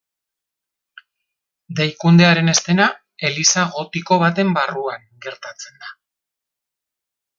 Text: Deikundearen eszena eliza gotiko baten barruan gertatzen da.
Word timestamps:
Deikundearen 1.79 2.49
eszena 2.55 2.87
eliza 3.29 3.67
gotiko 3.77 4.19
baten 4.25 4.57
barruan 4.59 5.07
gertatzen 5.27 5.81
da. 5.85 5.93